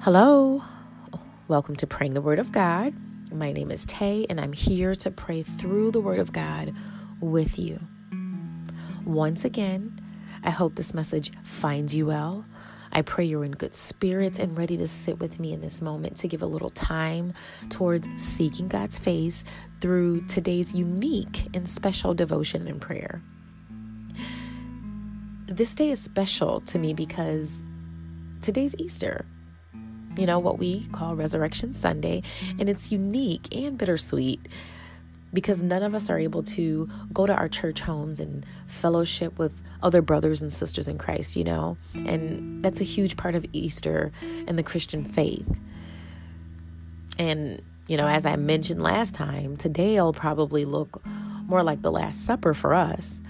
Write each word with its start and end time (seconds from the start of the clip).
Hello. 0.00 0.62
Welcome 1.48 1.74
to 1.74 1.86
Praying 1.88 2.14
the 2.14 2.20
Word 2.20 2.38
of 2.38 2.52
God. 2.52 2.94
My 3.32 3.50
name 3.50 3.72
is 3.72 3.84
Tay, 3.84 4.26
and 4.30 4.40
I'm 4.40 4.52
here 4.52 4.94
to 4.94 5.10
pray 5.10 5.42
through 5.42 5.90
the 5.90 6.00
Word 6.00 6.20
of 6.20 6.30
God 6.30 6.72
with 7.20 7.58
you. 7.58 7.80
Once 9.04 9.44
again, 9.44 10.00
I 10.44 10.50
hope 10.50 10.76
this 10.76 10.94
message 10.94 11.32
finds 11.42 11.96
you 11.96 12.06
well. 12.06 12.44
I 12.92 13.02
pray 13.02 13.24
you're 13.24 13.44
in 13.44 13.50
good 13.50 13.74
spirits 13.74 14.38
and 14.38 14.56
ready 14.56 14.76
to 14.76 14.86
sit 14.86 15.18
with 15.18 15.40
me 15.40 15.52
in 15.52 15.62
this 15.62 15.82
moment 15.82 16.16
to 16.18 16.28
give 16.28 16.42
a 16.42 16.46
little 16.46 16.70
time 16.70 17.34
towards 17.68 18.08
seeking 18.22 18.68
God's 18.68 19.00
face 19.00 19.44
through 19.80 20.28
today's 20.28 20.72
unique 20.76 21.48
and 21.54 21.68
special 21.68 22.14
devotion 22.14 22.68
and 22.68 22.80
prayer. 22.80 23.20
This 25.46 25.74
day 25.74 25.90
is 25.90 26.00
special 26.00 26.60
to 26.60 26.78
me 26.78 26.94
because 26.94 27.64
today's 28.40 28.76
Easter 28.78 29.26
you 30.18 30.26
know, 30.26 30.38
what 30.38 30.58
we 30.58 30.86
call 30.88 31.14
Resurrection 31.14 31.72
Sunday. 31.72 32.22
And 32.58 32.68
it's 32.68 32.90
unique 32.90 33.54
and 33.54 33.78
bittersweet 33.78 34.48
because 35.32 35.62
none 35.62 35.82
of 35.82 35.94
us 35.94 36.10
are 36.10 36.18
able 36.18 36.42
to 36.42 36.88
go 37.12 37.26
to 37.26 37.34
our 37.34 37.48
church 37.48 37.80
homes 37.80 38.18
and 38.18 38.44
fellowship 38.66 39.38
with 39.38 39.62
other 39.82 40.02
brothers 40.02 40.42
and 40.42 40.52
sisters 40.52 40.88
in 40.88 40.98
Christ, 40.98 41.36
you 41.36 41.44
know? 41.44 41.76
And 41.94 42.64
that's 42.64 42.80
a 42.80 42.84
huge 42.84 43.16
part 43.16 43.34
of 43.34 43.46
Easter 43.52 44.10
and 44.46 44.58
the 44.58 44.62
Christian 44.62 45.04
faith. 45.04 45.58
And, 47.18 47.62
you 47.86 47.96
know, 47.96 48.08
as 48.08 48.26
I 48.26 48.36
mentioned 48.36 48.82
last 48.82 49.14
time, 49.14 49.56
today 49.56 50.00
will 50.00 50.12
probably 50.12 50.64
look 50.64 51.02
more 51.46 51.62
like 51.62 51.82
the 51.82 51.92
Last 51.92 52.24
Supper 52.24 52.54
for 52.54 52.74
us. 52.74 53.20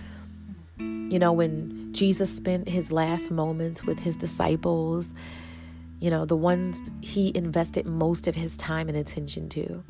You 0.79 1.19
know, 1.19 1.33
when 1.33 1.93
Jesus 1.93 2.35
spent 2.35 2.69
his 2.69 2.93
last 2.93 3.31
moments 3.31 3.85
with 3.85 3.99
his 3.99 4.17
disciples 4.17 5.15
you 6.01 6.11
know, 6.11 6.25
the 6.25 6.37
ones 6.37 6.81
he 7.01 7.33
invested 7.35 7.87
most 7.87 8.29
of 8.29 8.35
his 8.35 8.57
time 8.57 8.89
and 8.89 8.97
attention 8.97 9.49
to. 9.51 9.83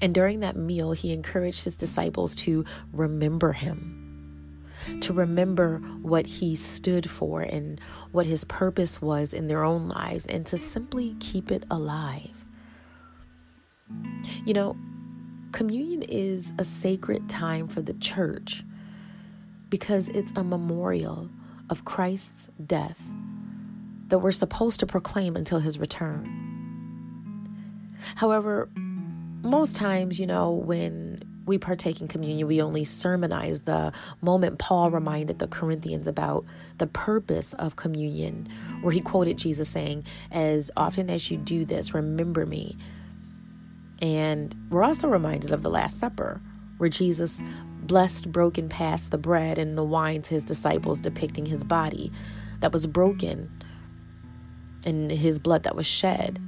And 0.00 0.14
during 0.14 0.40
that 0.40 0.56
meal, 0.56 0.92
he 0.92 1.12
encouraged 1.12 1.64
his 1.64 1.74
disciples 1.74 2.36
to 2.36 2.64
remember 2.92 3.52
him, 3.52 4.62
to 5.00 5.12
remember 5.12 5.78
what 6.02 6.26
he 6.26 6.54
stood 6.54 7.08
for 7.10 7.40
and 7.40 7.80
what 8.12 8.26
his 8.26 8.44
purpose 8.44 9.00
was 9.00 9.32
in 9.32 9.48
their 9.48 9.64
own 9.64 9.88
lives, 9.88 10.26
and 10.26 10.44
to 10.46 10.58
simply 10.58 11.16
keep 11.18 11.50
it 11.50 11.64
alive. 11.70 12.44
You 14.44 14.54
know, 14.54 14.76
communion 15.52 16.02
is 16.02 16.52
a 16.58 16.64
sacred 16.64 17.28
time 17.28 17.66
for 17.66 17.80
the 17.80 17.94
church 17.94 18.64
because 19.70 20.08
it's 20.10 20.32
a 20.36 20.44
memorial 20.44 21.30
of 21.70 21.84
Christ's 21.84 22.48
death 22.64 23.02
that 24.08 24.18
we're 24.18 24.32
supposed 24.32 24.80
to 24.80 24.86
proclaim 24.86 25.36
until 25.36 25.58
his 25.58 25.78
return. 25.78 26.44
However, 28.16 28.68
most 29.42 29.76
times, 29.76 30.18
you 30.18 30.26
know, 30.26 30.52
when 30.52 31.22
we 31.46 31.58
partake 31.58 32.00
in 32.00 32.08
communion, 32.08 32.46
we 32.48 32.60
only 32.60 32.84
sermonize 32.84 33.62
the 33.62 33.92
moment 34.20 34.58
Paul 34.58 34.90
reminded 34.90 35.38
the 35.38 35.46
Corinthians 35.46 36.06
about 36.08 36.44
the 36.78 36.88
purpose 36.88 37.52
of 37.54 37.76
communion, 37.76 38.48
where 38.82 38.92
he 38.92 39.00
quoted 39.00 39.38
Jesus 39.38 39.68
saying, 39.68 40.04
As 40.30 40.70
often 40.76 41.08
as 41.08 41.30
you 41.30 41.36
do 41.36 41.64
this, 41.64 41.94
remember 41.94 42.46
me. 42.46 42.76
And 44.02 44.54
we're 44.70 44.84
also 44.84 45.08
reminded 45.08 45.52
of 45.52 45.62
the 45.62 45.70
Last 45.70 45.98
Supper, 45.98 46.40
where 46.78 46.90
Jesus 46.90 47.40
blessed, 47.82 48.32
broke, 48.32 48.58
and 48.58 48.68
passed 48.68 49.12
the 49.12 49.18
bread 49.18 49.58
and 49.58 49.78
the 49.78 49.84
wine 49.84 50.22
to 50.22 50.34
his 50.34 50.44
disciples, 50.44 51.00
depicting 51.00 51.46
his 51.46 51.62
body 51.62 52.10
that 52.60 52.72
was 52.72 52.86
broken 52.86 53.50
and 54.86 55.10
his 55.10 55.38
blood 55.38 55.64
that 55.64 55.76
was 55.76 55.86
shed. 55.86 56.40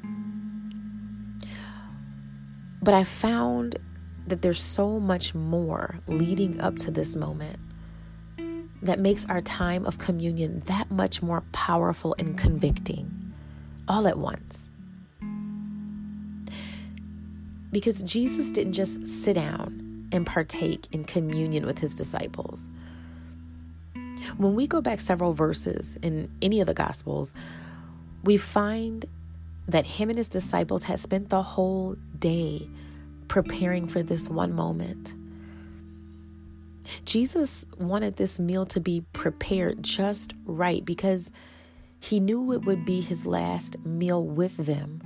But 2.81 2.95
I 2.95 3.05
found 3.05 3.79
that 4.27 4.41
there's 4.43 4.63
so 4.63 5.01
much 5.01 5.35
more 5.35 6.01
leading 6.07 6.61
up 6.61 6.77
to 6.77 6.91
this 6.91 7.17
moment 7.17 7.59
that 8.83 9.01
makes 9.01 9.27
our 9.27 9.41
time 9.41 9.85
of 9.85 9.99
communion 9.99 10.63
that 10.67 10.91
much 10.91 11.21
more 11.21 11.43
powerful 11.53 12.15
and 12.19 12.39
convicting 12.39 13.35
all 13.89 14.07
at 14.07 14.19
once. 14.19 14.69
Because 17.73 18.03
Jesus 18.03 18.51
didn't 18.51 18.75
just 18.75 19.07
sit 19.07 19.35
down 19.35 20.09
and 20.13 20.25
partake 20.25 20.87
in 20.93 21.05
communion 21.05 21.67
with 21.67 21.79
his 21.79 21.95
disciples. 21.95 22.69
When 24.37 24.55
we 24.55 24.67
go 24.67 24.81
back 24.81 25.01
several 25.01 25.33
verses 25.33 25.97
in 26.03 26.31
any 26.41 26.61
of 26.61 26.67
the 26.67 26.75
Gospels, 26.75 27.35
we 28.25 28.37
find 28.37 29.05
that 29.67 29.85
him 29.85 30.09
and 30.09 30.19
his 30.19 30.29
disciples 30.29 30.85
had 30.85 30.99
spent 30.99 31.29
the 31.29 31.43
whole 31.43 31.97
day 32.19 32.69
preparing 33.29 33.87
for 33.87 34.03
this 34.03 34.29
one 34.29 34.53
moment. 34.53 35.15
Jesus 37.05 37.67
wanted 37.79 38.17
this 38.17 38.41
meal 38.41 38.65
to 38.67 38.81
be 38.81 39.05
prepared 39.13 39.83
just 39.83 40.33
right 40.47 40.85
because 40.85 41.31
he 42.01 42.21
knew 42.21 42.53
it 42.53 42.65
would 42.65 42.85
be 42.85 43.01
his 43.01 43.27
last 43.27 43.79
meal 43.85 44.25
with 44.25 44.57
them 44.57 45.03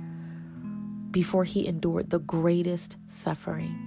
before 1.11 1.43
he 1.43 1.67
endured 1.67 2.09
the 2.09 2.19
greatest 2.19 2.97
suffering. 3.07 3.77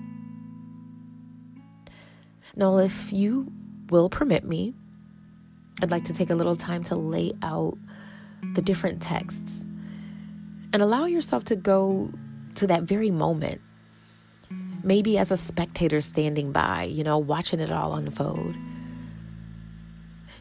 Now, 2.55 2.79
if 2.79 3.13
you 3.13 3.53
will 3.91 4.09
permit 4.09 4.45
me, 4.45 4.75
I'd 5.83 5.91
like 5.91 6.05
to 6.05 6.15
take 6.15 6.31
a 6.31 6.35
little 6.35 6.57
time 6.57 6.83
to 6.85 6.97
lay 6.97 7.33
out 7.43 7.77
the 8.55 8.63
different 8.63 9.03
texts 9.03 9.65
and 10.73 10.83
allow 10.83 11.07
yourself 11.07 11.45
to 11.45 11.57
go 11.57 12.11
to 12.57 12.67
that 12.67 12.83
very 12.83 13.11
moment. 13.11 13.61
Maybe 14.83 15.19
as 15.19 15.33
a 15.33 15.37
spectator 15.37 16.01
standing 16.01 16.53
by, 16.53 16.85
you 16.85 17.03
know, 17.03 17.19
watching 17.19 17.61
it 17.61 17.73
all 17.73 17.95
unfold. 17.95 18.55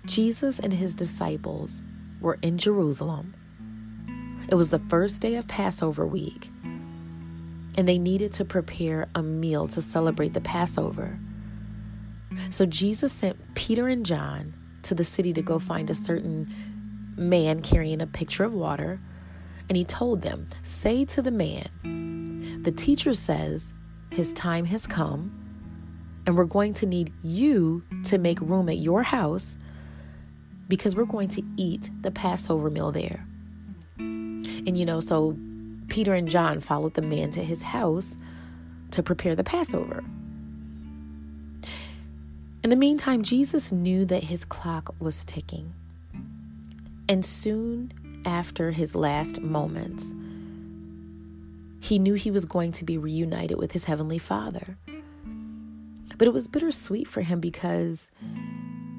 Jesus 0.05 0.59
and 0.59 0.71
his 0.71 0.93
disciples 0.93 1.81
were 2.21 2.38
in 2.41 2.57
Jerusalem. 2.57 3.33
It 4.49 4.55
was 4.55 4.69
the 4.69 4.79
first 4.79 5.22
day 5.22 5.35
of 5.35 5.47
Passover 5.47 6.05
week, 6.05 6.49
and 6.63 7.87
they 7.87 7.97
needed 7.97 8.31
to 8.33 8.45
prepare 8.45 9.07
a 9.16 9.23
meal 9.23 9.67
to 9.67 9.81
celebrate 9.81 10.33
the 10.33 10.41
Passover. 10.41 11.19
So 12.49 12.66
Jesus 12.66 13.11
sent 13.13 13.55
Peter 13.55 13.87
and 13.87 14.05
John 14.05 14.53
to 14.83 14.93
the 14.93 15.03
city 15.03 15.33
to 15.33 15.41
go 15.41 15.57
find 15.57 15.89
a 15.89 15.95
certain 15.95 16.51
man 17.16 17.62
carrying 17.62 18.02
a 18.02 18.08
pitcher 18.08 18.44
of 18.44 18.53
water, 18.53 19.00
and 19.70 19.78
he 19.78 19.84
told 19.84 20.22
them, 20.22 20.48
Say 20.64 21.06
to 21.06 21.22
the 21.22 21.31
man, 21.31 22.62
the 22.64 22.72
teacher 22.72 23.14
says 23.14 23.74
his 24.12 24.34
time 24.34 24.66
has 24.66 24.86
come, 24.86 25.31
and 26.26 26.36
we're 26.36 26.46
going 26.46 26.74
to 26.76 26.86
need 26.86 27.14
you 27.24 27.84
to 28.06 28.18
make 28.18 28.40
room 28.42 28.70
at 28.70 28.78
your 28.78 29.03
house 29.03 29.58
because 30.68 30.96
we're 30.96 31.06
going 31.06 31.30
to 31.30 31.44
eat 31.58 31.90
the 32.02 32.12
Passover 32.12 32.70
meal 32.70 32.92
there. 32.92 33.26
And 33.97 34.78
you 34.78 34.86
know, 34.86 35.00
so 35.00 35.38
Peter 35.88 36.14
and 36.14 36.28
John 36.28 36.59
followed 36.59 36.96
the 36.96 37.02
man 37.02 37.30
to 37.32 37.44
his 37.44 37.62
house 37.62 38.18
to 38.92 39.03
prepare 39.03 39.36
the 39.36 39.44
Passover. 39.44 40.03
In 42.64 42.70
the 42.72 42.76
meantime, 42.76 43.22
Jesus 43.22 43.72
knew 43.72 44.06
that 44.06 44.24
his 44.24 44.44
clock 44.44 44.96
was 45.00 45.24
ticking. 45.24 45.74
And 47.07 47.23
soon 47.23 47.91
after 48.25 48.71
his 48.71 48.95
last 48.95 49.41
moments, 49.41 50.13
he 51.79 51.99
knew 51.99 52.16
he 52.16 52.31
was 52.31 52.45
going 52.45 52.71
to 52.73 52.83
be 52.83 52.97
reunited 52.97 53.57
with 53.57 53.73
his 53.73 53.85
Heavenly 53.85 54.17
Father. 54.17 54.77
But 56.17 56.27
it 56.27 56.33
was 56.33 56.47
bittersweet 56.47 57.07
for 57.07 57.21
him 57.21 57.39
because 57.39 58.09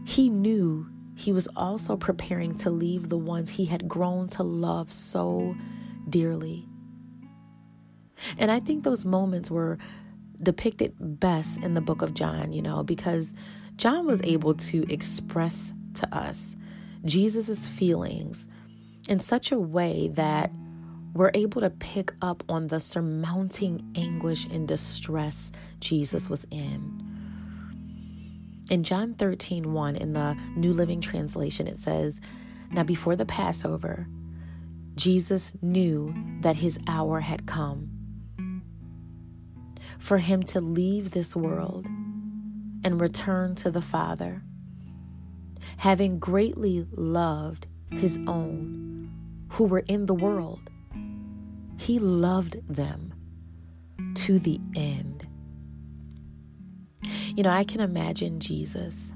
he 0.05 0.31
knew 0.31 0.87
he 1.17 1.33
was 1.33 1.49
also 1.57 1.97
preparing 1.97 2.55
to 2.57 2.71
leave 2.71 3.09
the 3.09 3.19
ones 3.19 3.51
he 3.51 3.65
had 3.65 3.89
grown 3.89 4.29
to 4.29 4.43
love 4.43 4.93
so 4.93 5.57
dearly. 6.09 6.69
And 8.39 8.51
I 8.51 8.61
think 8.61 8.85
those 8.85 9.05
moments 9.05 9.51
were 9.51 9.79
depicted 10.41 10.95
best 10.99 11.63
in 11.63 11.75
the 11.75 11.81
book 11.81 12.03
of 12.03 12.15
John, 12.15 12.53
you 12.53 12.63
know, 12.63 12.83
because 12.83 13.35
John 13.77 14.07
was 14.07 14.21
able 14.23 14.55
to 14.55 14.85
express 14.93 15.73
to 15.95 16.15
us 16.15 16.55
Jesus' 17.07 17.67
feelings 17.67 18.47
in 19.09 19.21
such 19.21 19.53
a 19.53 19.59
way 19.59 20.09
that 20.09 20.51
we're 21.15 21.31
able 21.35 21.61
to 21.63 21.71
pick 21.71 22.13
up 22.21 22.43
on 22.49 22.67
the 22.67 22.81
surmounting 22.81 23.91
anguish 23.95 24.47
and 24.47 24.69
distress 24.69 25.53
Jesus 25.81 26.29
was 26.29 26.47
in. 26.51 27.03
In 28.69 28.83
John 28.83 29.15
13, 29.15 29.73
1, 29.73 29.97
in 29.97 30.13
the 30.13 30.37
New 30.57 30.73
Living 30.73 31.01
Translation, 31.01 31.67
it 31.67 31.79
says, 31.79 32.21
Now 32.71 32.83
before 32.83 33.17
the 33.17 33.25
Passover, 33.25 34.07
Jesus 34.97 35.53
knew 35.63 36.15
that 36.41 36.57
his 36.57 36.79
hour 36.87 37.21
had 37.21 37.47
come 37.47 37.91
for 39.99 40.19
him 40.19 40.43
to 40.43 40.61
leave 40.61 41.11
this 41.11 41.35
world 41.35 41.87
and 42.85 43.01
return 43.01 43.55
to 43.57 43.71
the 43.71 43.83
Father 43.83 44.43
having 45.77 46.19
greatly 46.19 46.87
loved 46.93 47.67
his 47.91 48.19
own 48.27 49.11
who 49.51 49.65
were 49.65 49.85
in 49.89 50.07
the 50.07 50.15
world. 50.15 50.71
He 51.79 51.99
loved 51.99 52.57
them 52.69 53.15
to 54.15 54.39
the 54.39 54.61
end. 54.75 55.27
You 57.37 57.43
know, 57.43 57.51
I 57.51 57.65
can 57.65 57.81
imagine 57.81 58.41
Jesus 58.41 59.13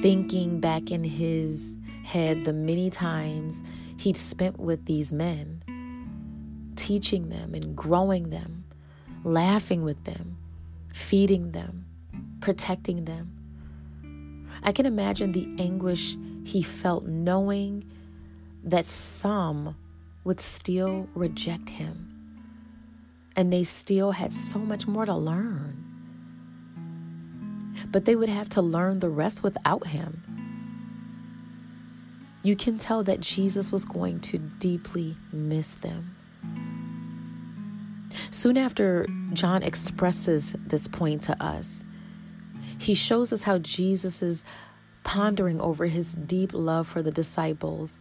thinking 0.00 0.60
back 0.60 0.90
in 0.90 1.04
his 1.04 1.76
head 2.04 2.44
the 2.44 2.52
many 2.52 2.90
times 2.90 3.62
he'd 3.98 4.16
spent 4.16 4.58
with 4.58 4.86
these 4.86 5.12
men, 5.12 5.62
teaching 6.74 7.28
them 7.28 7.54
and 7.54 7.76
growing 7.76 8.30
them, 8.30 8.64
laughing 9.24 9.82
with 9.82 10.02
them, 10.04 10.38
feeding 10.94 11.52
them, 11.52 11.84
protecting 12.40 13.04
them. 13.04 13.37
I 14.62 14.72
can 14.72 14.86
imagine 14.86 15.32
the 15.32 15.48
anguish 15.58 16.16
he 16.44 16.62
felt 16.62 17.06
knowing 17.06 17.84
that 18.64 18.86
some 18.86 19.76
would 20.24 20.40
still 20.40 21.08
reject 21.14 21.70
him 21.70 22.08
and 23.38 23.52
they 23.52 23.62
still 23.62 24.10
had 24.10 24.34
so 24.34 24.58
much 24.58 24.88
more 24.88 25.06
to 25.06 25.14
learn. 25.14 25.84
But 27.86 28.04
they 28.04 28.16
would 28.16 28.28
have 28.28 28.48
to 28.50 28.60
learn 28.60 28.98
the 28.98 29.08
rest 29.08 29.44
without 29.44 29.86
him. 29.86 30.24
You 32.42 32.56
can 32.56 32.78
tell 32.78 33.04
that 33.04 33.20
Jesus 33.20 33.70
was 33.70 33.84
going 33.84 34.18
to 34.22 34.38
deeply 34.38 35.16
miss 35.32 35.74
them. 35.74 36.16
Soon 38.32 38.56
after 38.56 39.06
John 39.34 39.62
expresses 39.62 40.56
this 40.58 40.88
point 40.88 41.22
to 41.22 41.40
us, 41.40 41.84
he 42.78 42.94
shows 42.94 43.32
us 43.32 43.44
how 43.44 43.58
Jesus 43.58 44.22
is 44.22 44.44
pondering 45.04 45.60
over 45.60 45.86
his 45.86 46.14
deep 46.14 46.52
love 46.52 46.86
for 46.86 47.02
the 47.02 47.10
disciples 47.10 47.98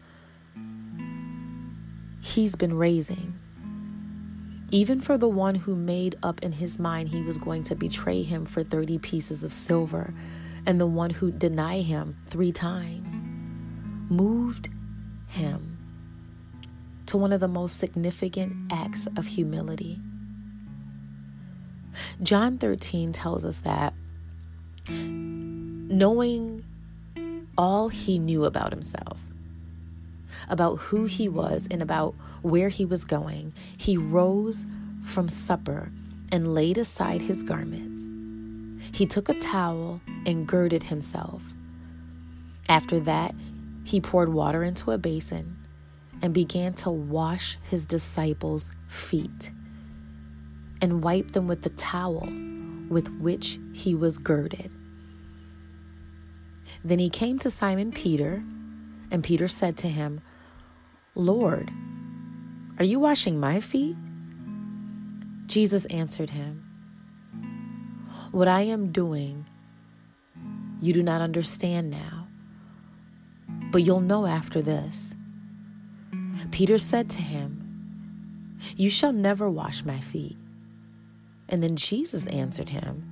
he's 2.19 2.55
been 2.55 2.77
raising. 2.77 3.39
Even 4.69 4.99
for 4.99 5.17
the 5.17 5.29
one 5.29 5.55
who 5.55 5.75
made 5.75 6.15
up 6.21 6.43
in 6.43 6.51
his 6.51 6.77
mind 6.77 7.09
he 7.09 7.21
was 7.21 7.37
going 7.37 7.63
to 7.63 7.75
betray 7.75 8.21
him 8.23 8.45
for 8.45 8.63
30 8.63 8.97
pieces 8.97 9.43
of 9.43 9.53
silver, 9.53 10.13
and 10.65 10.81
the 10.81 10.85
one 10.85 11.09
who 11.09 11.31
denied 11.31 11.85
him 11.85 12.17
three 12.25 12.51
times, 12.51 13.21
moved 14.09 14.69
him 15.27 15.77
to 17.05 17.15
one 17.15 17.31
of 17.31 17.39
the 17.39 17.47
most 17.47 17.77
significant 17.77 18.71
acts 18.71 19.07
of 19.15 19.25
humility. 19.25 20.01
John 22.21 22.57
13 22.57 23.13
tells 23.13 23.45
us 23.45 23.59
that 23.59 23.93
knowing 25.97 26.63
all 27.57 27.89
he 27.89 28.19
knew 28.19 28.45
about 28.45 28.71
himself, 28.71 29.19
about 30.47 30.75
who 30.75 31.05
he 31.05 31.27
was, 31.27 31.67
and 31.71 31.81
about 31.81 32.13
where 32.44 32.69
he 32.69 32.85
was 32.85 33.03
going, 33.03 33.51
he 33.77 33.97
rose 33.97 34.65
from 35.03 35.27
supper 35.27 35.91
and 36.31 36.53
laid 36.53 36.77
aside 36.77 37.21
his 37.21 37.41
garments. 37.41 38.01
He 38.95 39.07
took 39.07 39.27
a 39.27 39.33
towel 39.39 39.99
and 40.25 40.47
girded 40.47 40.83
himself. 40.83 41.41
After 42.69 43.00
that, 43.01 43.33
he 43.83 44.00
poured 44.00 44.29
water 44.29 44.63
into 44.63 44.91
a 44.91 44.97
basin 45.00 45.55
and 46.21 46.33
began 46.33 46.73
to 46.75 46.91
wash 46.91 47.57
his 47.69 47.85
disciples' 47.85 48.69
feet 48.88 49.51
and 50.79 51.03
wipe 51.03 51.31
them 51.31 51.47
with 51.47 51.63
the 51.63 51.69
towel 51.71 52.27
with 52.88 53.09
which 53.19 53.59
he 53.73 53.95
was 53.95 54.17
girded. 54.17 54.76
Then 56.88 57.00
he 57.00 57.10
came 57.10 57.38
to 57.39 57.50
Simon 57.50 57.92
Peter, 57.92 58.42
and 59.12 59.22
Peter 59.22 59.50
said 59.50 59.75
to 59.80 59.89
him, 59.89 60.22
Lord, 61.16 61.69
are 62.80 62.86
you 62.86 62.98
washing 62.98 63.38
my 63.38 63.60
feet? 63.60 63.98
Jesus 65.48 65.86
answered 65.88 66.30
him, 66.30 66.63
What 68.31 68.48
I 68.48 68.62
am 68.62 68.94
doing, 68.94 69.45
you 70.80 70.94
do 70.94 71.04
not 71.04 71.19
understand 71.19 71.89
now, 71.92 72.30
but 73.69 73.84
you'll 73.84 74.00
know 74.00 74.25
after 74.25 74.62
this. 74.62 75.13
Peter 76.51 76.78
said 76.78 77.10
to 77.10 77.22
him, 77.22 78.56
You 78.78 78.89
shall 78.89 79.12
never 79.12 79.50
wash 79.50 79.84
my 79.84 80.00
feet. 80.00 80.38
And 81.50 81.62
then 81.62 81.75
Jesus 81.75 82.25
answered 82.28 82.69
him, 82.69 83.04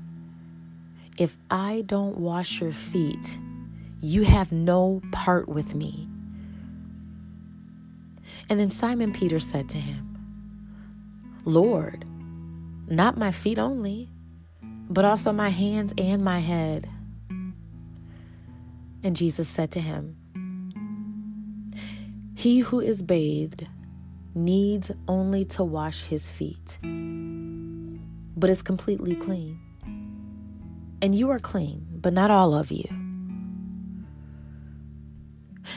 If 1.17 1.35
I 1.51 1.83
don't 1.85 2.17
wash 2.17 2.61
your 2.61 2.71
feet, 2.71 3.37
you 4.05 4.21
have 4.21 4.51
no 4.51 5.01
part 5.11 5.49
with 5.49 5.73
me. 5.73 6.07
And 8.47 8.59
then 8.59 8.69
Simon 8.69 9.11
Peter 9.11 9.39
said 9.39 9.67
to 9.69 9.79
him, 9.79 10.11
Lord, 11.43 12.05
not 12.87 13.17
my 13.17 13.31
feet 13.31 13.57
only, 13.57 14.11
but 14.61 15.05
also 15.05 15.33
my 15.33 15.49
hands 15.49 15.91
and 15.97 16.23
my 16.23 16.37
head. 16.37 16.87
And 19.03 19.15
Jesus 19.15 19.49
said 19.49 19.71
to 19.71 19.79
him, 19.79 20.17
He 22.35 22.59
who 22.59 22.79
is 22.79 23.01
bathed 23.01 23.65
needs 24.35 24.91
only 25.07 25.45
to 25.45 25.63
wash 25.63 26.03
his 26.03 26.29
feet, 26.29 26.77
but 28.37 28.51
is 28.51 28.61
completely 28.61 29.15
clean. 29.15 29.59
And 31.01 31.15
you 31.15 31.31
are 31.31 31.39
clean, 31.39 31.87
but 31.91 32.13
not 32.13 32.29
all 32.29 32.53
of 32.53 32.71
you. 32.71 33.04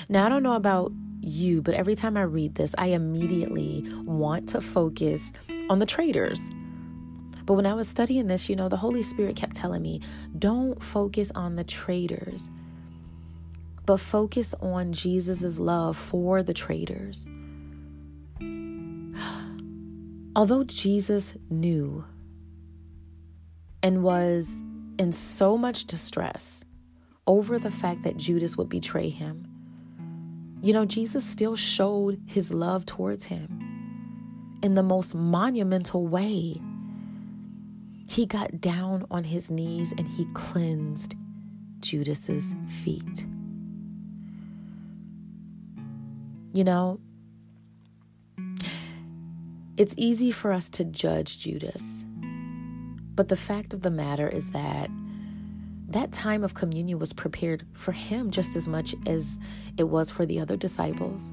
Now, 0.08 0.26
I 0.26 0.29
don't 0.29 0.43
know 0.43 0.55
about 0.55 0.93
you, 1.20 1.62
but 1.62 1.75
every 1.75 1.94
time 1.94 2.17
I 2.17 2.23
read 2.23 2.55
this, 2.55 2.75
I 2.79 2.87
immediately 2.88 3.85
want 4.05 4.49
to 4.50 4.61
focus 4.61 5.32
on 5.69 5.79
the 5.79 5.87
traitors. 5.87 6.50
But 7.44 7.55
when 7.55 7.67
I 7.67 7.75
was 7.75 7.88
studying 7.88 8.26
this, 8.26 8.49
you 8.49 8.56
know, 8.56 8.69
the 8.69 8.76
Holy 8.76 9.02
Spirit 9.02 9.37
kept 9.37 9.56
telling 9.56 9.82
me, 9.82 10.00
don't 10.38 10.82
focus 10.82 11.31
on 11.35 11.56
the 11.56 11.64
traitors, 11.64 12.50
but 13.87 13.99
focus 14.00 14.55
on 14.61 14.93
Jesus' 14.93 15.58
love 15.58 15.96
for 15.96 16.43
the 16.43 16.52
traitors. 16.52 17.26
Although 20.37 20.64
Jesus 20.64 21.35
knew 21.49 22.05
and 23.82 24.02
was 24.02 24.62
in 24.99 25.12
so 25.12 25.56
much 25.56 25.87
distress 25.87 26.64
over 27.26 27.58
the 27.58 27.70
fact 27.70 28.02
that 28.02 28.17
Judas 28.17 28.56
would 28.56 28.69
betray 28.69 29.09
him, 29.09 29.47
you 30.61 30.73
know, 30.73 30.85
Jesus 30.85 31.25
still 31.25 31.57
showed 31.57 32.21
his 32.27 32.53
love 32.53 32.85
towards 32.85 33.25
him 33.25 34.59
in 34.62 34.75
the 34.75 34.83
most 34.83 35.15
monumental 35.15 36.07
way. 36.07 36.61
He 38.07 38.27
got 38.27 38.61
down 38.61 39.07
on 39.11 39.25
his 39.25 39.50
knees 39.50 39.93
and 39.97 40.09
he 40.09 40.27
cleansed 40.35 41.15
Judas's 41.81 42.55
feet. 42.83 43.27
You 46.55 46.65
know, 46.65 46.99
it's 49.77 49.95
easy 49.97 50.33
for 50.33 50.53
us 50.53 50.69
to 50.71 50.85
judge 50.85 51.38
Judas. 51.38 52.05
But 53.15 53.29
the 53.29 53.37
fact 53.37 53.75
of 53.75 53.83
the 53.83 53.91
matter 53.91 54.29
is 54.29 54.50
that 54.50 54.91
that 55.88 56.12
time 56.12 56.45
of 56.45 56.54
communion 56.54 56.99
was 56.99 57.12
prepared 57.12 57.66
for 57.73 57.92
him 57.92 58.30
just 58.30 58.57
as 58.57 58.68
much 58.68 58.95
as 59.07 59.38
it 59.78 59.85
was 59.85 60.11
for 60.11 60.26
the 60.26 60.38
other 60.38 60.57
disciples. 60.57 61.30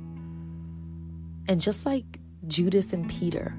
And 1.47 1.59
just 1.59 1.85
like 1.85 2.19
Judas 2.47 2.93
and 2.93 3.09
Peter, 3.09 3.53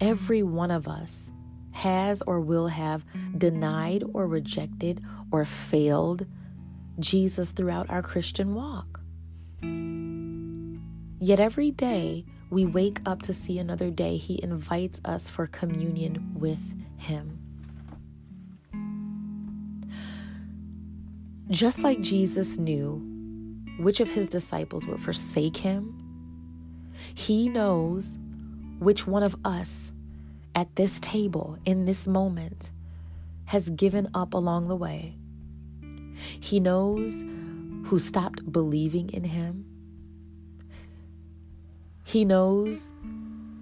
every 0.00 0.42
one 0.42 0.70
of 0.70 0.88
us 0.88 1.30
has 1.70 2.22
or 2.22 2.40
will 2.40 2.66
have 2.66 3.04
denied 3.36 4.02
or 4.12 4.26
rejected 4.26 5.00
or 5.30 5.44
failed 5.44 6.26
Jesus 6.98 7.52
throughout 7.52 7.88
our 7.88 8.02
Christian 8.02 8.54
walk. 8.54 9.00
Yet 11.20 11.38
every 11.38 11.70
day 11.70 12.24
we 12.50 12.64
wake 12.66 13.00
up 13.06 13.22
to 13.22 13.32
see 13.32 13.58
another 13.58 13.90
day, 13.90 14.16
He 14.16 14.42
invites 14.42 15.00
us 15.04 15.28
for 15.28 15.46
communion 15.46 16.34
with 16.34 16.60
Him. 16.96 17.37
Just 21.50 21.82
like 21.82 22.00
Jesus 22.02 22.58
knew 22.58 23.02
which 23.78 24.00
of 24.00 24.10
his 24.10 24.28
disciples 24.28 24.86
would 24.86 25.00
forsake 25.00 25.56
him, 25.56 25.96
he 27.14 27.48
knows 27.48 28.18
which 28.78 29.06
one 29.06 29.22
of 29.22 29.34
us 29.46 29.92
at 30.54 30.76
this 30.76 31.00
table 31.00 31.58
in 31.64 31.86
this 31.86 32.06
moment 32.06 32.70
has 33.46 33.70
given 33.70 34.08
up 34.12 34.34
along 34.34 34.68
the 34.68 34.76
way. 34.76 35.16
He 36.38 36.60
knows 36.60 37.24
who 37.86 37.98
stopped 37.98 38.52
believing 38.52 39.08
in 39.10 39.24
him. 39.24 39.64
He 42.04 42.26
knows 42.26 42.92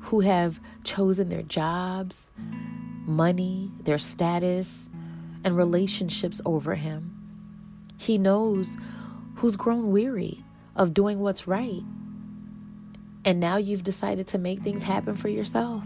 who 0.00 0.20
have 0.20 0.58
chosen 0.82 1.28
their 1.28 1.42
jobs, 1.42 2.30
money, 3.06 3.70
their 3.80 3.98
status, 3.98 4.88
and 5.44 5.56
relationships 5.56 6.40
over 6.44 6.74
him. 6.74 7.15
He 7.96 8.18
knows 8.18 8.76
who's 9.36 9.56
grown 9.56 9.90
weary 9.90 10.44
of 10.76 10.94
doing 10.94 11.20
what's 11.20 11.46
right 11.46 11.82
And 13.26 13.40
now 13.40 13.56
you've 13.56 13.82
decided 13.82 14.28
to 14.28 14.38
make 14.38 14.60
things 14.60 14.84
happen 14.84 15.16
for 15.16 15.28
yourself. 15.28 15.82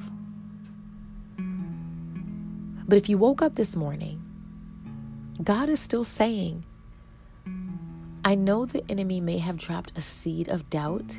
But 2.86 2.98
if 2.98 3.08
you 3.08 3.16
woke 3.16 3.40
up 3.40 3.54
this 3.54 3.74
morning, 3.76 4.22
God 5.42 5.70
is 5.70 5.80
still 5.80 6.04
saying, 6.04 6.64
I 8.24 8.34
know 8.34 8.66
the 8.66 8.84
enemy 8.90 9.20
may 9.22 9.38
have 9.38 9.56
dropped 9.56 9.96
a 9.96 10.02
seed 10.02 10.48
of 10.48 10.68
doubt 10.68 11.18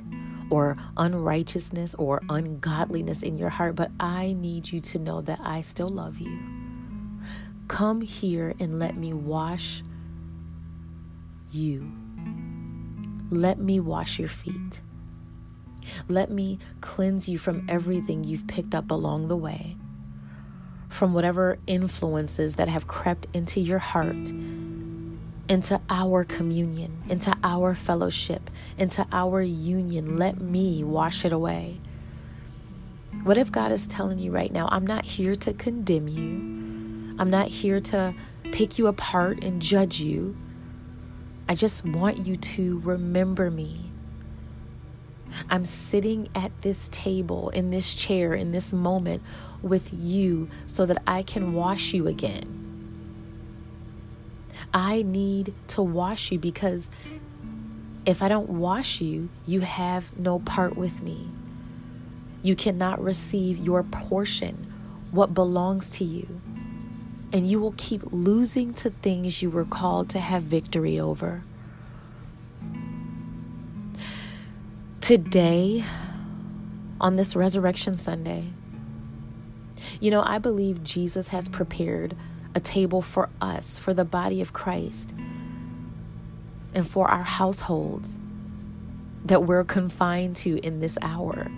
or 0.52 0.78
unrighteousness 0.98 1.96
or 1.96 2.22
ungodliness 2.30 3.24
in 3.24 3.36
your 3.36 3.50
heart, 3.50 3.76
but 3.76 3.90
I 4.00 4.34
need 4.34 4.72
you 4.72 4.80
to 4.82 5.00
know 5.00 5.22
that 5.22 5.40
I 5.42 5.64
still 5.64 5.88
love 5.90 6.20
you. 6.20 6.40
Come 7.68 8.02
here 8.02 8.54
and 8.60 8.78
let 8.78 8.96
me 8.96 9.14
wash 9.14 9.82
you. 11.54 11.92
Let 13.30 13.60
me 13.60 13.80
wash 13.80 14.20
your 14.20 14.30
feet. 14.30 14.82
Let 16.08 16.30
me 16.30 16.60
cleanse 16.80 17.28
you 17.28 17.38
from 17.38 17.66
everything 17.70 18.24
you've 18.24 18.48
picked 18.48 18.76
up 18.76 18.92
along 18.92 19.28
the 19.28 19.38
way, 19.38 19.76
from 20.90 21.14
whatever 21.14 21.58
influences 21.68 22.56
that 22.56 22.68
have 22.68 22.88
crept 22.88 23.28
into 23.34 23.60
your 23.60 23.80
heart 23.80 24.32
into 25.52 25.82
our 25.90 26.24
communion, 26.24 27.04
into 27.10 27.36
our 27.44 27.76
fellowship, 27.76 28.50
into 28.78 29.06
our 29.12 29.42
union. 29.42 30.16
Let 30.16 30.40
me 30.40 30.82
wash 30.82 31.26
it 31.26 31.34
away. 31.34 31.82
What 33.24 33.38
if 33.38 33.52
God 33.52 33.74
is 33.74 33.86
telling 33.86 34.18
you 34.18 34.32
right 34.32 34.52
now, 34.52 34.70
I'm 34.72 34.88
not 34.88 35.04
here 35.04 35.36
to 35.36 35.54
condemn 35.54 36.08
you, 36.08 37.18
I'm 37.20 37.30
not 37.30 37.50
here 37.50 37.82
to 37.82 38.14
pick 38.54 38.80
you 38.80 38.88
apart 38.88 39.44
and 39.44 39.62
judge 39.62 40.00
you. 40.00 40.38
I 41.52 41.54
just 41.54 41.84
want 41.84 42.26
you 42.26 42.38
to 42.38 42.80
remember 42.80 43.52
me. 43.52 43.92
I'm 45.50 45.66
sitting 45.66 46.30
at 46.34 46.54
this 46.62 46.88
table, 46.88 47.50
in 47.50 47.72
this 47.72 47.94
chair, 47.94 48.34
in 48.34 48.54
this 48.54 48.72
moment 48.72 49.22
with 49.62 49.92
you 49.92 50.48
so 50.66 50.86
that 50.86 51.04
I 51.06 51.24
can 51.24 51.52
wash 51.52 51.92
you 51.92 52.08
again. 52.08 52.48
I 54.74 55.02
need 55.02 55.54
to 55.68 55.82
wash 55.82 56.32
you 56.32 56.40
because 56.40 56.90
if 58.06 58.22
I 58.22 58.30
don't 58.30 58.48
wash 58.48 59.02
you, 59.02 59.28
you 59.46 59.60
have 59.60 60.18
no 60.18 60.40
part 60.40 60.78
with 60.78 61.02
me. 61.02 61.28
You 62.42 62.56
cannot 62.56 63.04
receive 63.04 63.58
your 63.58 63.84
portion, 63.84 64.74
what 65.12 65.34
belongs 65.34 65.90
to 65.98 66.06
you. 66.06 66.40
And 67.34 67.50
you 67.50 67.60
will 67.60 67.74
keep 67.78 68.02
losing 68.12 68.74
to 68.76 68.90
things 68.90 69.42
you 69.42 69.50
were 69.50 69.66
called 69.66 70.10
to 70.10 70.20
have 70.20 70.44
victory 70.44 71.00
over. 71.00 71.44
Today, 75.00 75.84
on 77.00 77.16
this 77.16 77.36
Resurrection 77.36 77.98
Sunday, 77.98 78.48
you 80.00 80.12
know, 80.12 80.24
I 80.26 80.38
believe 80.38 80.84
Jesus 80.84 81.30
has 81.30 81.50
prepared 81.50 82.16
a 82.54 82.60
table 82.60 83.02
for 83.02 83.30
us, 83.40 83.78
for 83.78 83.94
the 83.94 84.06
body 84.06 84.42
of 84.42 84.54
Christ, 84.54 85.14
and 86.74 86.88
for 86.88 87.10
our 87.10 87.24
households 87.24 88.20
that 89.26 89.44
we're 89.44 89.64
confined 89.64 90.36
to 90.38 90.58
in 90.66 90.80
this 90.80 90.98
hour 91.02 91.50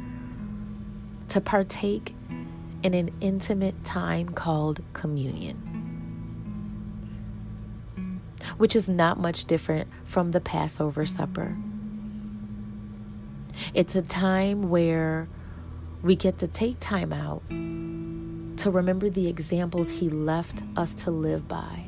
to 1.30 1.42
partake 1.42 2.13
in 2.84 2.94
an 2.94 3.10
intimate 3.22 3.84
time 3.84 4.30
called 4.30 4.82
communion, 4.92 5.56
which 8.58 8.75
is 8.75 8.90
not 8.90 9.18
much 9.18 9.46
different 9.46 9.88
from 10.06 10.32
the 10.32 10.42
Passover 10.42 11.06
supper. 11.06 11.56
It's 13.74 13.96
a 13.96 14.02
time 14.02 14.70
where 14.70 15.28
we 16.02 16.16
get 16.18 16.40
to 16.40 16.48
take 16.48 16.80
time 16.80 17.13
out 17.13 17.42
to 17.50 18.70
remember 18.70 19.10
the 19.10 19.28
examples 19.28 19.90
He 19.90 20.10
left 20.10 20.62
us 20.75 20.94
to 20.96 21.12
live 21.12 21.48
by. 21.48 21.86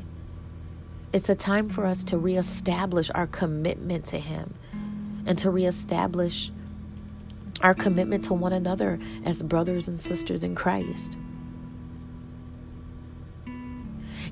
It's 1.11 1.29
a 1.29 1.35
time 1.35 1.69
for 1.69 1.85
us 1.85 2.03
to 2.05 2.17
reestablish 2.17 3.11
our 3.13 3.27
commitment 3.27 4.05
to 4.05 4.19
Him 4.19 4.53
and 5.25 5.37
to 5.39 5.49
reestablish 5.49 6.51
our 7.61 7.73
commitment 7.73 8.23
to 8.25 8.33
one 8.33 8.53
another 8.53 8.99
as 9.23 9.41
brothers 9.41 9.87
and 9.87 9.99
sisters 9.99 10.43
in 10.43 10.55
Christ. 10.55 11.17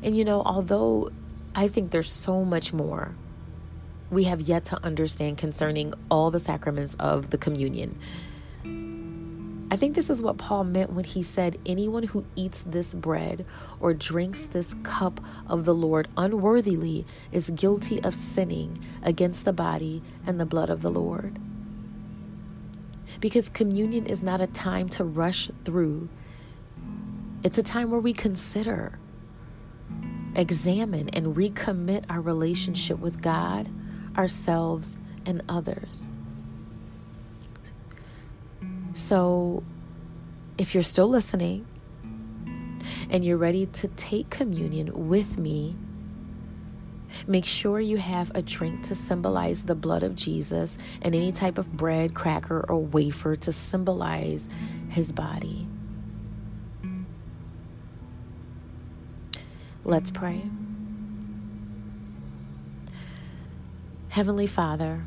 And 0.01 0.15
you 0.17 0.25
know, 0.25 0.41
although 0.43 1.09
I 1.55 1.67
think 1.67 1.91
there's 1.91 2.11
so 2.11 2.43
much 2.43 2.73
more 2.73 3.15
we 4.09 4.25
have 4.25 4.41
yet 4.41 4.65
to 4.65 4.83
understand 4.83 5.39
concerning 5.39 5.93
all 6.11 6.29
the 6.29 6.39
sacraments 6.39 6.95
of 6.99 7.31
the 7.31 7.37
communion 7.37 7.97
I 9.73 9.75
think 9.75 9.95
this 9.95 10.11
is 10.11 10.21
what 10.21 10.37
Paul 10.37 10.65
meant 10.65 10.93
when 10.93 11.03
he 11.03 11.23
said, 11.23 11.57
Anyone 11.65 12.03
who 12.03 12.25
eats 12.35 12.61
this 12.61 12.93
bread 12.93 13.43
or 13.79 13.95
drinks 13.95 14.45
this 14.45 14.75
cup 14.83 15.19
of 15.47 15.65
the 15.65 15.73
Lord 15.73 16.07
unworthily 16.15 17.07
is 17.31 17.49
guilty 17.49 17.99
of 18.03 18.13
sinning 18.13 18.77
against 19.01 19.45
the 19.45 19.51
body 19.51 20.03
and 20.27 20.39
the 20.39 20.45
blood 20.45 20.69
of 20.69 20.83
the 20.83 20.91
Lord. 20.91 21.39
Because 23.23 23.47
communion 23.47 24.05
is 24.05 24.21
not 24.21 24.41
a 24.41 24.47
time 24.47 24.89
to 24.89 25.05
rush 25.05 25.49
through, 25.63 26.09
it's 27.41 27.57
a 27.57 27.63
time 27.63 27.89
where 27.89 28.01
we 28.01 28.11
consider, 28.11 28.99
examine, 30.35 31.07
and 31.07 31.33
recommit 31.33 32.03
our 32.09 32.19
relationship 32.19 32.99
with 32.99 33.21
God, 33.21 33.69
ourselves, 34.17 34.99
and 35.25 35.41
others. 35.47 36.09
So, 38.93 39.63
if 40.57 40.73
you're 40.73 40.83
still 40.83 41.07
listening 41.07 41.65
and 43.09 43.23
you're 43.23 43.37
ready 43.37 43.67
to 43.67 43.87
take 43.87 44.31
communion 44.31 45.07
with 45.07 45.37
me, 45.37 45.77
make 47.27 47.46
sure 47.46 47.79
you 47.79 47.98
have 47.98 48.32
a 48.36 48.41
drink 48.41 48.84
to 48.84 48.96
symbolize 48.96 49.63
the 49.63 49.75
blood 49.75 50.03
of 50.03 50.15
Jesus 50.15 50.77
and 51.01 51.15
any 51.15 51.32
type 51.32 51.58
of 51.58 51.72
bread, 51.75 52.13
cracker, 52.13 52.65
or 52.67 52.79
wafer 52.79 53.36
to 53.36 53.51
symbolize 53.51 54.48
his 54.89 55.12
body. 55.12 55.67
Let's 59.84 60.12
pray. 60.12 60.41
Heavenly 64.10 64.48
Father, 64.48 65.03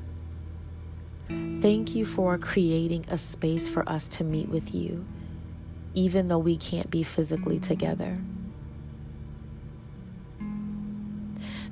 Thank 1.28 1.94
you 1.96 2.04
for 2.04 2.38
creating 2.38 3.06
a 3.08 3.18
space 3.18 3.66
for 3.66 3.88
us 3.88 4.08
to 4.10 4.24
meet 4.24 4.48
with 4.48 4.74
you, 4.74 5.04
even 5.94 6.28
though 6.28 6.38
we 6.38 6.56
can't 6.56 6.90
be 6.90 7.02
physically 7.02 7.58
together. 7.58 8.18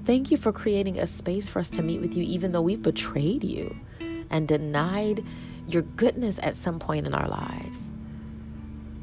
Thank 0.04 0.30
you 0.30 0.36
for 0.36 0.52
creating 0.52 0.98
a 0.98 1.06
space 1.06 1.48
for 1.48 1.60
us 1.60 1.70
to 1.70 1.82
meet 1.82 2.00
with 2.00 2.14
you, 2.14 2.22
even 2.24 2.52
though 2.52 2.60
we've 2.60 2.82
betrayed 2.82 3.42
you 3.42 3.76
and 4.28 4.46
denied 4.46 5.24
your 5.66 5.82
goodness 5.82 6.38
at 6.42 6.56
some 6.56 6.78
point 6.78 7.06
in 7.06 7.14
our 7.14 7.26
lives. 7.26 7.90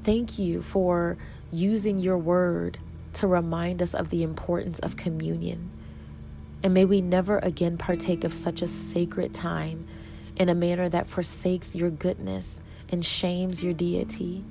Thank 0.04 0.38
you 0.38 0.62
for 0.62 1.18
using 1.52 2.00
your 2.00 2.18
word 2.18 2.78
to 3.14 3.28
remind 3.28 3.82
us 3.82 3.94
of 3.94 4.10
the 4.10 4.24
importance 4.24 4.80
of 4.80 4.96
communion. 4.96 5.72
And 6.64 6.74
may 6.74 6.86
we 6.86 7.02
never 7.02 7.40
again 7.40 7.78
partake 7.78 8.24
of 8.24 8.34
such 8.34 8.62
a 8.62 8.68
sacred 8.68 9.34
time 9.34 9.88
in 10.36 10.50
a 10.50 10.56
manner 10.56 10.88
that 10.90 11.10
forsakes 11.10 11.76
your 11.76 11.90
goodness 11.90 12.62
and 12.90 13.06
shames 13.06 13.64
your 13.64 13.74
deity. 13.74 14.44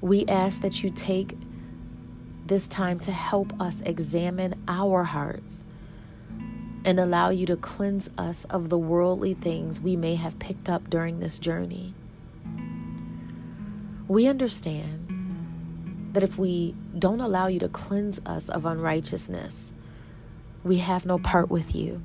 We 0.00 0.26
ask 0.26 0.62
that 0.62 0.82
you 0.82 0.90
take 0.90 1.36
this 2.52 2.68
time 2.68 2.98
to 2.98 3.10
help 3.10 3.58
us 3.58 3.80
examine 3.86 4.54
our 4.68 5.04
hearts 5.04 5.64
and 6.84 7.00
allow 7.00 7.30
you 7.30 7.46
to 7.46 7.56
cleanse 7.56 8.10
us 8.18 8.44
of 8.44 8.68
the 8.68 8.76
worldly 8.76 9.32
things 9.32 9.80
we 9.80 9.96
may 9.96 10.16
have 10.16 10.38
picked 10.38 10.68
up 10.68 10.90
during 10.90 11.18
this 11.18 11.38
journey. 11.38 11.94
We 14.06 14.26
understand 14.26 16.10
that 16.12 16.22
if 16.22 16.36
we 16.36 16.74
don't 16.98 17.22
allow 17.22 17.46
you 17.46 17.58
to 17.58 17.70
cleanse 17.70 18.20
us 18.26 18.50
of 18.50 18.66
unrighteousness, 18.66 19.72
we 20.62 20.76
have 20.76 21.06
no 21.06 21.18
part 21.18 21.48
with 21.48 21.74
you. 21.74 22.02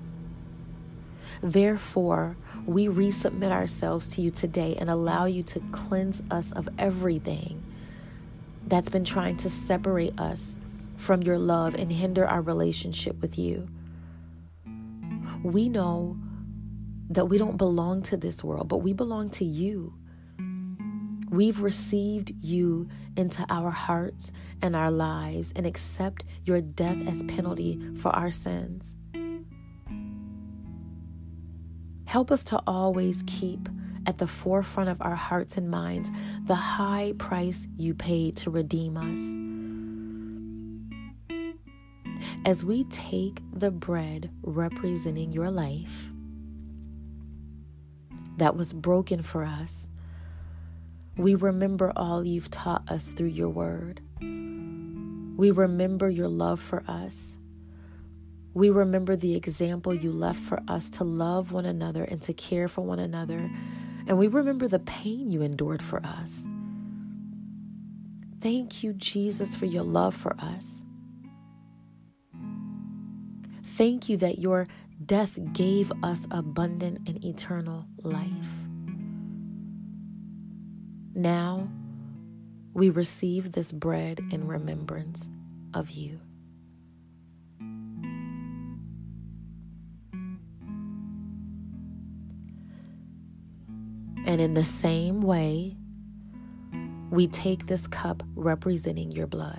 Therefore, 1.44 2.38
we 2.66 2.88
resubmit 2.88 3.52
ourselves 3.52 4.08
to 4.08 4.22
you 4.22 4.30
today 4.30 4.78
and 4.80 4.90
allow 4.90 5.26
you 5.26 5.44
to 5.44 5.60
cleanse 5.74 6.24
us 6.32 6.54
of 6.54 6.70
everything 6.80 7.62
that's 8.68 8.90
been 8.90 9.06
trying 9.06 9.38
to 9.38 9.50
separate 9.50 10.20
us 10.20 10.58
from 10.98 11.22
your 11.22 11.38
love 11.38 11.76
and 11.76 11.92
hinder 11.92 12.28
our 12.28 12.42
relationship 12.42 13.22
with 13.22 13.38
you. 13.38 13.68
We 15.44 15.70
know 15.70 16.18
that 17.10 17.26
we 17.26 17.38
don't 17.38 17.58
belong 17.58 18.02
to 18.04 18.18
this 18.18 18.44
world, 18.44 18.68
but 18.68 18.80
we 18.80 18.94
belong 18.94 19.30
to 19.30 19.46
you. 19.46 19.94
We've 21.30 21.62
received 21.62 22.34
you 22.42 22.90
into 23.16 23.46
our 23.50 23.70
hearts 23.70 24.32
and 24.62 24.76
our 24.76 24.92
lives 24.92 25.54
and 25.56 25.66
accept 25.66 26.24
your 26.44 26.62
death 26.62 26.98
as 27.08 27.24
penalty 27.24 27.80
for 27.98 28.10
our 28.16 28.32
sins. 28.32 28.96
Help 32.06 32.32
us 32.32 32.44
to 32.46 32.62
always 32.66 33.24
keep 33.28 33.70
at 34.08 34.18
the 34.18 34.26
forefront 34.26 34.90
of 34.90 35.02
our 35.02 35.16
hearts 35.16 35.58
and 35.58 35.70
minds 35.70 36.10
the 36.46 36.56
high 36.56 37.14
price 37.18 37.68
you 37.78 37.94
paid 37.94 38.38
to 38.38 38.50
redeem 38.50 38.98
us. 38.98 39.20
As 42.46 42.64
we 42.64 42.86
take 42.86 43.42
the 43.54 43.70
bread 43.70 44.32
representing 44.42 45.34
your 45.34 45.52
life 45.52 46.10
that 48.38 48.56
was 48.56 48.72
broken 48.72 49.22
for 49.22 49.44
us, 49.44 49.90
we 51.18 51.36
remember 51.36 51.92
all 51.96 52.24
you've 52.24 52.50
taught 52.50 52.90
us 52.90 53.12
through 53.12 53.28
your 53.28 53.50
word. 53.50 54.00
We 54.22 55.52
remember 55.52 56.10
your 56.10 56.30
love 56.30 56.62
for 56.62 56.84
us. 56.88 57.38
We 58.54 58.70
remember 58.70 59.16
the 59.16 59.36
example 59.36 59.94
you 59.94 60.12
left 60.12 60.40
for 60.40 60.62
us 60.68 60.90
to 60.92 61.04
love 61.04 61.52
one 61.52 61.66
another 61.66 62.04
and 62.04 62.22
to 62.24 62.34
care 62.34 62.68
for 62.68 62.82
one 62.82 63.00
another. 63.00 63.52
And 64.08 64.18
we 64.18 64.28
remember 64.28 64.68
the 64.68 64.80
pain 64.80 65.30
you 65.32 65.42
endured 65.42 65.84
for 65.84 66.04
us. 66.04 66.46
Thank 68.40 68.82
you, 68.82 68.94
Jesus, 68.94 69.56
for 69.56 69.66
your 69.66 69.84
love 69.84 70.16
for 70.16 70.36
us. 70.40 70.84
Thank 73.66 74.08
you 74.10 74.18
that 74.18 74.40
your 74.40 74.66
death 75.06 75.38
gave 75.54 75.92
us 76.02 76.26
abundant 76.32 77.08
and 77.08 77.24
eternal 77.24 77.86
life. 78.02 78.50
Now 81.14 81.68
we 82.74 82.90
receive 82.90 83.52
this 83.52 83.72
bread 83.72 84.22
in 84.32 84.48
remembrance 84.48 85.30
of 85.74 85.90
you. 85.92 86.20
And 94.28 94.42
in 94.42 94.54
the 94.56 94.66
same 94.66 95.22
way, 95.22 95.78
we 97.10 97.28
take 97.28 97.68
this 97.68 97.88
cup 97.88 98.24
representing 98.36 99.10
your 99.14 99.26
blood. 99.26 99.58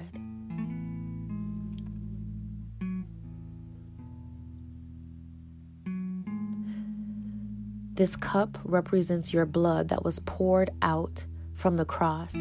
This 7.95 8.15
cup 8.15 8.59
represents 8.63 9.33
your 9.33 9.47
blood 9.47 9.89
that 9.89 10.05
was 10.05 10.21
poured 10.21 10.71
out 10.83 11.25
from 11.55 11.79
the 11.79 11.87
cross. 11.87 12.35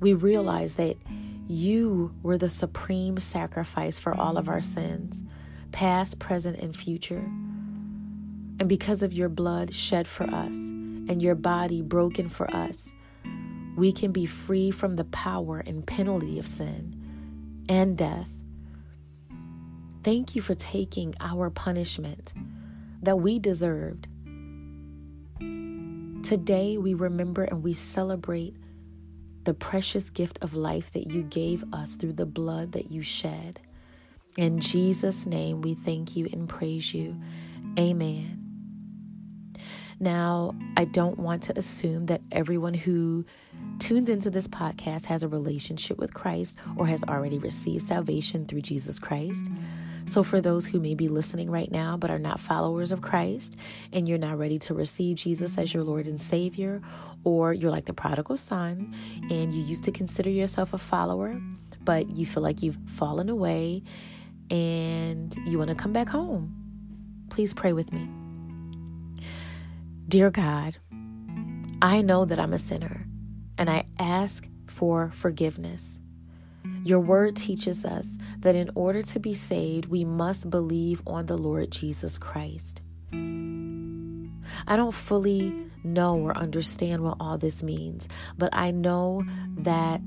We 0.00 0.14
realize 0.14 0.76
that 0.76 0.96
you 1.48 2.14
were 2.22 2.38
the 2.38 2.48
supreme 2.48 3.18
sacrifice 3.20 3.98
for 3.98 4.14
all 4.14 4.38
of 4.38 4.48
our 4.48 4.62
sins, 4.62 5.22
past, 5.70 6.18
present, 6.18 6.58
and 6.60 6.74
future. 6.74 7.30
And 8.60 8.68
because 8.68 9.02
of 9.02 9.12
your 9.12 9.28
blood 9.28 9.74
shed 9.74 10.06
for 10.06 10.24
us 10.24 10.56
and 10.56 11.20
your 11.20 11.34
body 11.34 11.82
broken 11.82 12.28
for 12.28 12.48
us, 12.54 12.92
we 13.74 13.90
can 13.90 14.12
be 14.12 14.26
free 14.26 14.70
from 14.70 14.94
the 14.94 15.04
power 15.04 15.58
and 15.66 15.84
penalty 15.84 16.38
of 16.38 16.46
sin 16.46 16.94
and 17.68 17.98
death. 17.98 18.30
Thank 20.04 20.36
you 20.36 20.42
for 20.42 20.54
taking 20.54 21.14
our 21.20 21.50
punishment 21.50 22.32
that 23.02 23.16
we 23.16 23.40
deserved 23.40 24.06
Today, 26.22 26.76
we 26.76 26.92
remember 26.92 27.44
and 27.44 27.62
we 27.62 27.72
celebrate 27.72 28.54
the 29.44 29.54
precious 29.54 30.10
gift 30.10 30.38
of 30.42 30.54
life 30.54 30.92
that 30.92 31.10
you 31.10 31.22
gave 31.22 31.64
us 31.72 31.96
through 31.96 32.12
the 32.12 32.26
blood 32.26 32.72
that 32.72 32.90
you 32.90 33.02
shed. 33.02 33.60
In 34.36 34.60
Jesus' 34.60 35.24
name, 35.24 35.62
we 35.62 35.74
thank 35.74 36.14
you 36.14 36.28
and 36.30 36.48
praise 36.48 36.92
you. 36.92 37.16
Amen. 37.78 38.39
Now, 40.02 40.54
I 40.78 40.86
don't 40.86 41.18
want 41.18 41.42
to 41.44 41.58
assume 41.58 42.06
that 42.06 42.22
everyone 42.32 42.72
who 42.72 43.26
tunes 43.78 44.08
into 44.08 44.30
this 44.30 44.48
podcast 44.48 45.04
has 45.04 45.22
a 45.22 45.28
relationship 45.28 45.98
with 45.98 46.14
Christ 46.14 46.56
or 46.76 46.86
has 46.86 47.04
already 47.04 47.38
received 47.38 47.86
salvation 47.86 48.46
through 48.46 48.62
Jesus 48.62 48.98
Christ. 48.98 49.50
So, 50.06 50.22
for 50.22 50.40
those 50.40 50.64
who 50.64 50.80
may 50.80 50.94
be 50.94 51.08
listening 51.08 51.50
right 51.50 51.70
now 51.70 51.98
but 51.98 52.10
are 52.10 52.18
not 52.18 52.40
followers 52.40 52.92
of 52.92 53.02
Christ 53.02 53.56
and 53.92 54.08
you're 54.08 54.16
not 54.16 54.38
ready 54.38 54.58
to 54.60 54.74
receive 54.74 55.18
Jesus 55.18 55.58
as 55.58 55.74
your 55.74 55.84
Lord 55.84 56.06
and 56.06 56.18
Savior, 56.18 56.80
or 57.22 57.52
you're 57.52 57.70
like 57.70 57.84
the 57.84 57.92
prodigal 57.92 58.38
son 58.38 58.94
and 59.30 59.52
you 59.52 59.62
used 59.62 59.84
to 59.84 59.92
consider 59.92 60.30
yourself 60.30 60.72
a 60.72 60.78
follower, 60.78 61.38
but 61.82 62.16
you 62.16 62.24
feel 62.24 62.42
like 62.42 62.62
you've 62.62 62.78
fallen 62.86 63.28
away 63.28 63.82
and 64.50 65.36
you 65.44 65.58
want 65.58 65.68
to 65.68 65.76
come 65.76 65.92
back 65.92 66.08
home, 66.08 66.56
please 67.28 67.52
pray 67.52 67.74
with 67.74 67.92
me. 67.92 68.08
Dear 70.10 70.32
God, 70.32 70.76
I 71.80 72.02
know 72.02 72.24
that 72.24 72.40
I'm 72.40 72.52
a 72.52 72.58
sinner 72.58 73.06
and 73.56 73.70
I 73.70 73.84
ask 74.00 74.48
for 74.66 75.12
forgiveness. 75.12 76.00
Your 76.82 76.98
word 76.98 77.36
teaches 77.36 77.84
us 77.84 78.18
that 78.40 78.56
in 78.56 78.72
order 78.74 79.02
to 79.02 79.20
be 79.20 79.34
saved, 79.34 79.86
we 79.86 80.04
must 80.04 80.50
believe 80.50 81.00
on 81.06 81.26
the 81.26 81.38
Lord 81.38 81.70
Jesus 81.70 82.18
Christ. 82.18 82.82
I 83.12 84.74
don't 84.74 84.92
fully 84.92 85.54
know 85.84 86.18
or 86.18 86.36
understand 86.36 87.04
what 87.04 87.18
all 87.20 87.38
this 87.38 87.62
means, 87.62 88.08
but 88.36 88.50
I 88.52 88.72
know 88.72 89.22
that 89.58 90.02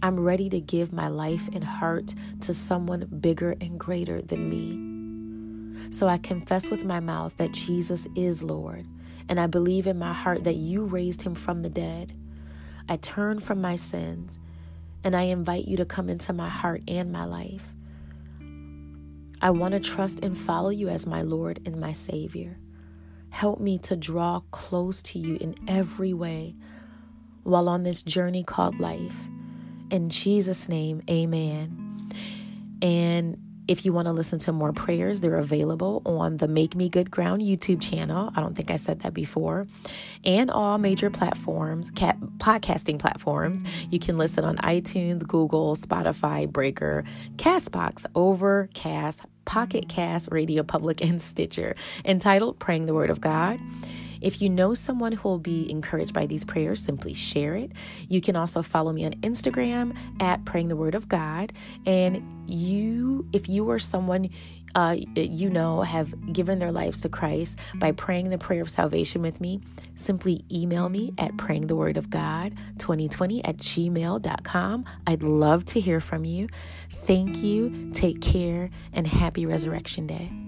I'm 0.00 0.20
ready 0.20 0.48
to 0.48 0.60
give 0.60 0.92
my 0.92 1.08
life 1.08 1.48
and 1.52 1.64
heart 1.64 2.14
to 2.42 2.52
someone 2.52 3.08
bigger 3.20 3.56
and 3.60 3.80
greater 3.80 4.22
than 4.22 4.48
me. 4.48 5.90
So 5.90 6.06
I 6.06 6.18
confess 6.18 6.70
with 6.70 6.84
my 6.84 7.00
mouth 7.00 7.32
that 7.38 7.50
Jesus 7.50 8.06
is 8.14 8.44
Lord, 8.44 8.86
and 9.28 9.38
I 9.38 9.46
believe 9.46 9.86
in 9.86 9.98
my 9.98 10.12
heart 10.12 10.44
that 10.44 10.56
you 10.56 10.84
raised 10.84 11.22
him 11.22 11.34
from 11.34 11.62
the 11.62 11.68
dead. 11.68 12.12
I 12.88 12.96
turn 12.96 13.40
from 13.40 13.60
my 13.60 13.76
sins 13.76 14.38
and 15.04 15.14
I 15.14 15.22
invite 15.22 15.66
you 15.66 15.76
to 15.76 15.84
come 15.84 16.08
into 16.08 16.32
my 16.32 16.48
heart 16.48 16.82
and 16.88 17.12
my 17.12 17.24
life. 17.24 17.62
I 19.40 19.50
want 19.50 19.72
to 19.72 19.80
trust 19.80 20.24
and 20.24 20.36
follow 20.36 20.70
you 20.70 20.88
as 20.88 21.06
my 21.06 21.22
Lord 21.22 21.60
and 21.64 21.80
my 21.80 21.92
Savior. 21.92 22.58
Help 23.30 23.60
me 23.60 23.78
to 23.78 23.96
draw 23.96 24.40
close 24.50 25.02
to 25.02 25.18
you 25.18 25.36
in 25.36 25.54
every 25.68 26.12
way 26.12 26.56
while 27.44 27.68
on 27.68 27.82
this 27.82 28.02
journey 28.02 28.42
called 28.42 28.80
life. 28.80 29.26
In 29.90 30.08
Jesus' 30.08 30.68
name, 30.68 31.02
amen. 31.08 32.10
And 32.82 33.36
if 33.68 33.84
you 33.84 33.92
want 33.92 34.06
to 34.06 34.12
listen 34.12 34.38
to 34.40 34.52
more 34.52 34.72
prayers, 34.72 35.20
they're 35.20 35.36
available 35.36 36.00
on 36.06 36.38
the 36.38 36.48
Make 36.48 36.74
Me 36.74 36.88
Good 36.88 37.10
Ground 37.10 37.42
YouTube 37.42 37.80
channel. 37.82 38.32
I 38.34 38.40
don't 38.40 38.56
think 38.56 38.70
I 38.70 38.76
said 38.76 39.00
that 39.00 39.12
before. 39.12 39.66
And 40.24 40.50
all 40.50 40.78
major 40.78 41.10
platforms, 41.10 41.90
cat, 41.90 42.18
podcasting 42.38 42.98
platforms. 42.98 43.62
You 43.90 43.98
can 43.98 44.16
listen 44.16 44.42
on 44.44 44.56
iTunes, 44.56 45.26
Google, 45.26 45.76
Spotify, 45.76 46.48
Breaker, 46.48 47.04
Castbox, 47.36 48.06
Overcast, 48.14 49.20
Pocket 49.44 49.88
Cast, 49.88 50.30
Radio 50.32 50.62
Public, 50.62 51.02
and 51.02 51.20
Stitcher, 51.20 51.76
entitled 52.06 52.58
Praying 52.58 52.86
the 52.86 52.94
Word 52.94 53.10
of 53.10 53.20
God. 53.20 53.60
If 54.20 54.42
you 54.42 54.50
know 54.50 54.74
someone 54.74 55.12
who 55.12 55.28
will 55.28 55.38
be 55.38 55.70
encouraged 55.70 56.12
by 56.12 56.26
these 56.26 56.44
prayers, 56.44 56.82
simply 56.82 57.14
share 57.14 57.54
it. 57.54 57.72
You 58.08 58.20
can 58.20 58.36
also 58.36 58.62
follow 58.62 58.92
me 58.92 59.04
on 59.04 59.12
Instagram 59.12 59.96
at 60.20 60.44
Praying 60.44 60.68
the 60.68 60.76
Word 60.76 60.94
of 60.94 61.08
God. 61.08 61.52
And 61.86 62.22
you, 62.46 63.26
if 63.32 63.48
you 63.48 63.70
are 63.70 63.78
someone 63.78 64.30
uh, 64.74 64.96
you 65.14 65.48
know 65.50 65.82
have 65.82 66.32
given 66.32 66.58
their 66.58 66.72
lives 66.72 67.02
to 67.02 67.08
Christ 67.08 67.58
by 67.76 67.92
praying 67.92 68.30
the 68.30 68.38
prayer 68.38 68.62
of 68.62 68.70
salvation 68.70 69.22
with 69.22 69.40
me, 69.40 69.60
simply 69.96 70.44
email 70.52 70.88
me 70.88 71.12
at 71.18 71.32
prayingthewordofgod2020 71.32 73.40
at 73.44 73.56
gmail.com. 73.56 74.84
I'd 75.06 75.22
love 75.22 75.64
to 75.66 75.78
hear 75.80 76.00
from 76.00 76.24
you. 76.24 76.48
Thank 76.90 77.36
you. 77.38 77.90
Take 77.92 78.20
care 78.20 78.70
and 78.92 79.06
happy 79.06 79.46
Resurrection 79.46 80.06
Day. 80.06 80.47